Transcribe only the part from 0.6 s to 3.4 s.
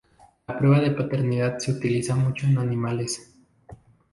de paternidad se utiliza mucho en animales.